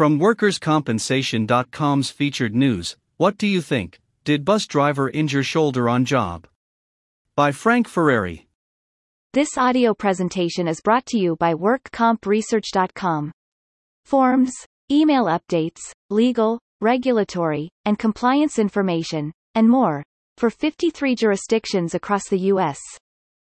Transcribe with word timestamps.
From 0.00 0.18
WorkersCompensation.com's 0.18 2.08
featured 2.08 2.54
news, 2.54 2.96
what 3.18 3.36
do 3.36 3.46
you 3.46 3.60
think? 3.60 4.00
Did 4.24 4.46
bus 4.46 4.66
driver 4.66 5.10
injure 5.10 5.42
shoulder 5.42 5.90
on 5.90 6.06
job? 6.06 6.46
By 7.36 7.52
Frank 7.52 7.86
Ferrari. 7.86 8.48
This 9.34 9.58
audio 9.58 9.92
presentation 9.92 10.66
is 10.66 10.80
brought 10.80 11.04
to 11.08 11.18
you 11.18 11.36
by 11.36 11.52
WorkCompResearch.com. 11.52 13.30
Forms, 14.06 14.54
email 14.90 15.26
updates, 15.26 15.92
legal, 16.08 16.58
regulatory, 16.80 17.68
and 17.84 17.98
compliance 17.98 18.58
information, 18.58 19.30
and 19.54 19.68
more, 19.68 20.02
for 20.38 20.48
53 20.48 21.14
jurisdictions 21.14 21.94
across 21.94 22.26
the 22.30 22.38
U.S. 22.54 22.78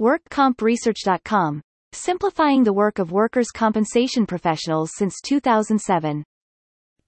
WorkCompResearch.com, 0.00 1.60
simplifying 1.90 2.62
the 2.62 2.72
work 2.72 3.00
of 3.00 3.10
workers' 3.10 3.50
compensation 3.50 4.26
professionals 4.26 4.92
since 4.94 5.20
2007. 5.22 6.22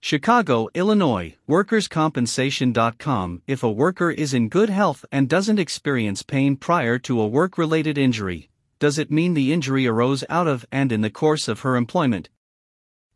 Chicago, 0.00 0.68
Illinois, 0.74 1.34
workerscompensation.com 1.48 3.42
If 3.48 3.64
a 3.64 3.70
worker 3.70 4.10
is 4.12 4.32
in 4.32 4.48
good 4.48 4.70
health 4.70 5.04
and 5.10 5.28
doesn't 5.28 5.58
experience 5.58 6.22
pain 6.22 6.56
prior 6.56 6.98
to 7.00 7.20
a 7.20 7.26
work 7.26 7.58
related 7.58 7.98
injury, 7.98 8.48
does 8.78 8.96
it 8.96 9.10
mean 9.10 9.34
the 9.34 9.52
injury 9.52 9.88
arose 9.88 10.22
out 10.30 10.46
of 10.46 10.64
and 10.70 10.92
in 10.92 11.00
the 11.00 11.10
course 11.10 11.48
of 11.48 11.60
her 11.60 11.74
employment? 11.74 12.28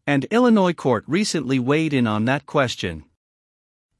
And 0.09 0.25
Illinois 0.33 0.73
court 0.73 1.05
recently 1.07 1.61
weighed 1.61 1.95
in 1.95 2.09
on 2.09 2.25
that 2.25 2.47
question. 2.47 3.05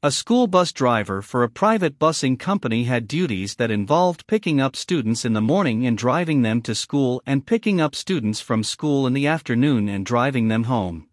A 0.03 0.11
school 0.11 0.49
bus 0.49 0.73
driver 0.73 1.23
for 1.23 1.45
a 1.45 1.49
private 1.49 2.01
busing 2.01 2.37
company 2.37 2.85
had 2.85 3.07
duties 3.07 3.55
that 3.55 3.71
involved 3.71 4.27
picking 4.27 4.61
up 4.61 4.75
students 4.75 5.25
in 5.25 5.35
the 5.35 5.41
morning 5.41 5.87
and 5.87 5.97
driving 5.97 6.43
them 6.43 6.61
to 6.63 6.75
school 6.75 7.23
and 7.25 7.47
picking 7.47 7.81
up 7.81 7.95
students 7.95 8.41
from 8.41 8.65
school 8.65 9.07
in 9.07 9.13
the 9.13 9.29
afternoon 9.29 9.89
and 9.89 10.05
driving 10.05 10.49
them 10.49 10.65
home. 10.65 11.07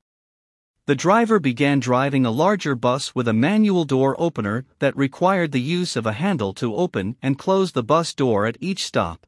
The 0.89 0.95
driver 0.95 1.39
began 1.39 1.79
driving 1.79 2.25
a 2.25 2.31
larger 2.31 2.73
bus 2.73 3.13
with 3.13 3.27
a 3.27 3.31
manual 3.47 3.85
door 3.85 4.15
opener 4.19 4.65
that 4.79 4.97
required 4.97 5.51
the 5.51 5.61
use 5.61 5.95
of 5.95 6.07
a 6.07 6.13
handle 6.13 6.51
to 6.55 6.75
open 6.75 7.15
and 7.21 7.37
close 7.37 7.73
the 7.73 7.83
bus 7.83 8.11
door 8.15 8.47
at 8.47 8.57
each 8.59 8.83
stop. 8.83 9.27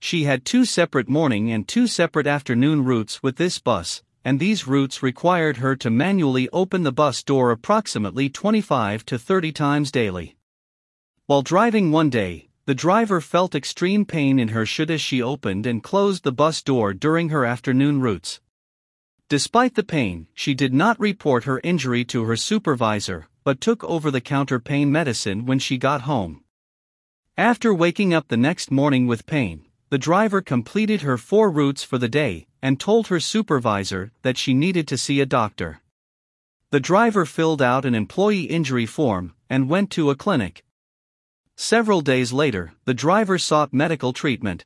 She 0.00 0.24
had 0.24 0.44
two 0.44 0.66
separate 0.66 1.08
morning 1.08 1.50
and 1.50 1.66
two 1.66 1.86
separate 1.86 2.26
afternoon 2.26 2.84
routes 2.84 3.22
with 3.22 3.36
this 3.36 3.58
bus, 3.58 4.02
and 4.22 4.38
these 4.38 4.66
routes 4.66 5.02
required 5.02 5.56
her 5.56 5.76
to 5.76 5.88
manually 5.88 6.46
open 6.52 6.82
the 6.82 6.92
bus 6.92 7.22
door 7.22 7.52
approximately 7.52 8.28
25 8.28 9.06
to 9.06 9.18
30 9.18 9.52
times 9.52 9.90
daily. 9.90 10.36
While 11.24 11.40
driving 11.40 11.90
one 11.90 12.10
day, 12.10 12.50
the 12.66 12.74
driver 12.74 13.22
felt 13.22 13.54
extreme 13.54 14.04
pain 14.04 14.38
in 14.38 14.48
her 14.48 14.66
should 14.66 14.90
as 14.90 15.00
she 15.00 15.22
opened 15.22 15.64
and 15.64 15.82
closed 15.82 16.22
the 16.22 16.32
bus 16.32 16.62
door 16.62 16.92
during 16.92 17.30
her 17.30 17.46
afternoon 17.46 18.02
routes. 18.02 18.40
Despite 19.28 19.74
the 19.74 19.82
pain, 19.82 20.28
she 20.34 20.54
did 20.54 20.72
not 20.72 21.00
report 21.00 21.44
her 21.44 21.60
injury 21.64 22.04
to 22.06 22.22
her 22.24 22.36
supervisor, 22.36 23.26
but 23.42 23.60
took 23.60 23.82
over 23.82 24.10
the 24.10 24.20
counter 24.20 24.60
pain 24.60 24.92
medicine 24.92 25.46
when 25.46 25.58
she 25.58 25.78
got 25.78 26.02
home. 26.02 26.44
After 27.36 27.74
waking 27.74 28.14
up 28.14 28.28
the 28.28 28.36
next 28.36 28.70
morning 28.70 29.08
with 29.08 29.26
pain, 29.26 29.64
the 29.90 29.98
driver 29.98 30.40
completed 30.40 31.02
her 31.02 31.18
four 31.18 31.50
routes 31.50 31.82
for 31.82 31.98
the 31.98 32.08
day 32.08 32.46
and 32.62 32.78
told 32.78 33.08
her 33.08 33.18
supervisor 33.18 34.12
that 34.22 34.38
she 34.38 34.54
needed 34.54 34.86
to 34.88 34.96
see 34.96 35.20
a 35.20 35.26
doctor. 35.26 35.80
The 36.70 36.80
driver 36.80 37.26
filled 37.26 37.60
out 37.60 37.84
an 37.84 37.96
employee 37.96 38.44
injury 38.44 38.86
form 38.86 39.34
and 39.50 39.68
went 39.68 39.90
to 39.92 40.10
a 40.10 40.16
clinic. 40.16 40.64
Several 41.56 42.00
days 42.00 42.32
later, 42.32 42.74
the 42.84 42.94
driver 42.94 43.38
sought 43.38 43.72
medical 43.72 44.12
treatment. 44.12 44.64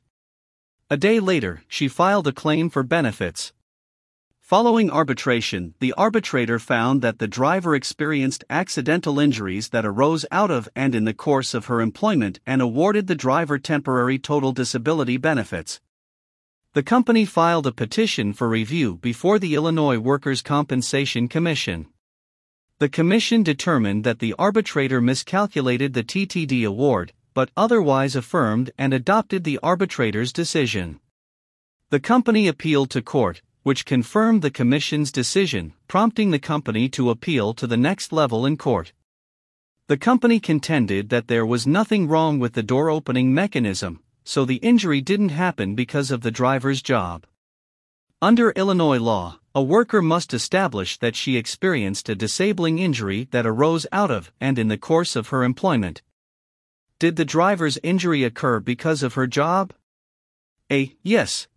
A 0.89 0.97
day 0.97 1.19
later, 1.19 1.63
she 1.67 1.87
filed 1.87 2.27
a 2.27 2.31
claim 2.31 2.69
for 2.69 2.83
benefits, 2.83 3.53
Following 4.51 4.91
arbitration, 4.91 5.75
the 5.79 5.93
arbitrator 5.93 6.59
found 6.59 7.01
that 7.01 7.19
the 7.19 7.27
driver 7.29 7.73
experienced 7.73 8.43
accidental 8.49 9.17
injuries 9.17 9.69
that 9.69 9.85
arose 9.85 10.25
out 10.29 10.51
of 10.51 10.67
and 10.75 10.93
in 10.93 11.05
the 11.05 11.13
course 11.13 11.53
of 11.53 11.67
her 11.67 11.79
employment 11.79 12.41
and 12.45 12.61
awarded 12.61 13.07
the 13.07 13.15
driver 13.15 13.57
temporary 13.57 14.19
total 14.19 14.51
disability 14.51 15.15
benefits. 15.15 15.79
The 16.73 16.83
company 16.83 17.23
filed 17.23 17.65
a 17.65 17.71
petition 17.71 18.33
for 18.33 18.49
review 18.49 18.97
before 18.97 19.39
the 19.39 19.55
Illinois 19.55 19.99
Workers' 19.99 20.41
Compensation 20.41 21.29
Commission. 21.29 21.87
The 22.79 22.89
commission 22.89 23.43
determined 23.43 24.03
that 24.03 24.19
the 24.19 24.35
arbitrator 24.37 24.99
miscalculated 24.99 25.93
the 25.93 26.03
TTD 26.03 26.67
award, 26.67 27.13
but 27.33 27.51
otherwise 27.55 28.17
affirmed 28.17 28.71
and 28.77 28.93
adopted 28.93 29.45
the 29.45 29.59
arbitrator's 29.63 30.33
decision. 30.33 30.99
The 31.89 32.01
company 32.01 32.49
appealed 32.49 32.89
to 32.89 33.01
court, 33.01 33.41
which 33.63 33.85
confirmed 33.85 34.41
the 34.41 34.49
Commission's 34.49 35.11
decision, 35.11 35.73
prompting 35.87 36.31
the 36.31 36.39
company 36.39 36.89
to 36.89 37.09
appeal 37.09 37.53
to 37.53 37.67
the 37.67 37.77
next 37.77 38.11
level 38.11 38.45
in 38.45 38.57
court. 38.57 38.93
The 39.87 39.97
company 39.97 40.39
contended 40.39 41.09
that 41.09 41.27
there 41.27 41.45
was 41.45 41.67
nothing 41.67 42.07
wrong 42.07 42.39
with 42.39 42.53
the 42.53 42.63
door 42.63 42.89
opening 42.89 43.33
mechanism, 43.33 43.99
so 44.23 44.45
the 44.45 44.55
injury 44.57 45.01
didn't 45.01 45.29
happen 45.29 45.75
because 45.75 46.11
of 46.11 46.21
the 46.21 46.31
driver's 46.31 46.81
job. 46.81 47.25
Under 48.21 48.51
Illinois 48.51 48.99
law, 48.99 49.39
a 49.53 49.61
worker 49.61 50.01
must 50.01 50.33
establish 50.33 50.97
that 50.99 51.15
she 51.15 51.35
experienced 51.35 52.07
a 52.07 52.15
disabling 52.15 52.79
injury 52.79 53.27
that 53.31 53.45
arose 53.45 53.85
out 53.91 54.11
of 54.11 54.31
and 54.39 54.57
in 54.57 54.69
the 54.69 54.77
course 54.77 55.15
of 55.15 55.27
her 55.27 55.43
employment. 55.43 56.01
Did 56.99 57.15
the 57.15 57.25
driver's 57.25 57.79
injury 57.83 58.23
occur 58.23 58.59
because 58.59 59.03
of 59.03 59.15
her 59.15 59.27
job? 59.27 59.73
A. 60.71 60.95
Yes, 61.03 61.47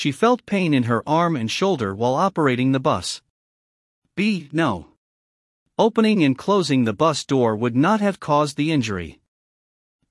she 0.00 0.12
felt 0.12 0.46
pain 0.46 0.72
in 0.72 0.84
her 0.84 1.06
arm 1.06 1.36
and 1.36 1.50
shoulder 1.50 1.94
while 1.94 2.14
operating 2.14 2.72
the 2.72 2.80
bus. 2.80 3.20
B. 4.16 4.48
No. 4.50 4.86
Opening 5.78 6.24
and 6.24 6.38
closing 6.38 6.84
the 6.84 6.94
bus 6.94 7.22
door 7.22 7.54
would 7.54 7.76
not 7.76 8.00
have 8.00 8.18
caused 8.18 8.56
the 8.56 8.72
injury. 8.72 9.20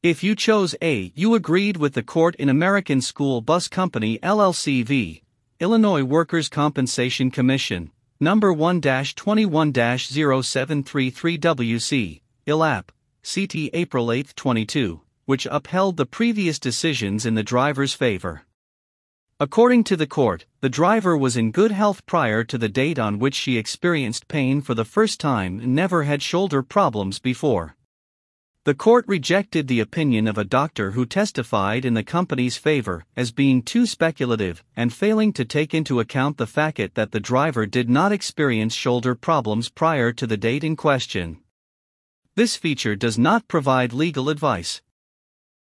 If 0.04 0.24
you 0.24 0.36
chose 0.36 0.76
A, 0.80 1.12
you 1.16 1.34
agreed 1.34 1.78
with 1.78 1.96
the 1.96 2.04
court 2.04 2.36
in 2.36 2.50
American 2.50 3.02
School 3.02 3.42
Bus 3.42 3.68
Company 3.68 4.20
LLC 4.20 4.86
v. 4.86 5.24
Illinois 5.60 6.04
Workers' 6.04 6.50
Compensation 6.50 7.32
Commission, 7.32 7.90
number 8.20 8.54
1 8.54 8.82
21 8.82 9.74
0733 9.74 11.38
WC, 11.40 12.22
ILAP, 12.46 12.90
CT 13.24 13.56
April 13.74 14.12
8, 14.12 14.36
22, 14.36 15.02
which 15.26 15.48
upheld 15.50 15.98
the 15.98 16.06
previous 16.06 16.60
decisions 16.60 17.26
in 17.26 17.34
the 17.34 17.42
driver's 17.42 17.96
favor. 17.96 18.44
According 19.42 19.86
to 19.86 19.96
the 19.96 20.06
court, 20.06 20.46
the 20.60 20.68
driver 20.68 21.18
was 21.18 21.38
in 21.38 21.52
good 21.52 21.72
health 21.72 22.06
prior 22.06 22.44
to 22.44 22.58
the 22.58 22.68
date 22.68 23.00
on 23.00 23.20
which 23.20 23.36
she 23.36 23.58
experienced 23.58 24.28
pain 24.28 24.60
for 24.60 24.74
the 24.74 24.84
first 24.84 25.18
time 25.18 25.62
and 25.62 25.74
never 25.74 26.04
had 26.04 26.22
shoulder 26.22 26.62
problems 26.62 27.20
before. 27.20 27.78
The 28.66 28.74
court 28.74 29.06
rejected 29.08 29.70
the 29.70 29.80
opinion 29.80 30.28
of 30.28 30.38
a 30.38 30.44
doctor 30.44 30.92
who 30.92 31.06
testified 31.06 31.86
in 31.86 31.94
the 31.94 32.04
company's 32.04 32.58
favor 32.58 33.06
as 33.16 33.32
being 33.32 33.62
too 33.62 33.86
speculative 33.86 34.62
and 34.76 34.92
failing 34.94 35.32
to 35.34 35.46
take 35.46 35.74
into 35.74 36.02
account 36.02 36.36
the 36.36 36.46
fact 36.46 36.96
that 36.96 37.12
the 37.12 37.22
driver 37.22 37.66
did 37.66 37.90
not 37.90 38.12
experience 38.12 38.74
shoulder 38.74 39.16
problems 39.16 39.70
prior 39.70 40.12
to 40.12 40.28
the 40.28 40.36
date 40.36 40.66
in 40.66 40.76
question. 40.76 41.38
This 42.36 42.58
feature 42.58 42.98
does 42.98 43.18
not 43.18 43.48
provide 43.48 43.94
legal 43.94 44.28
advice. 44.28 44.82